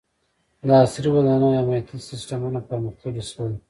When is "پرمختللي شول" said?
2.69-3.51